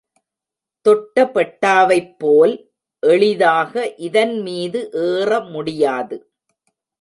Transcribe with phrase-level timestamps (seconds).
[0.85, 2.53] தொட்டபெட்டாவைப்போல்
[3.03, 6.17] எளிதாக இதன்மீது ஏற முடியாது.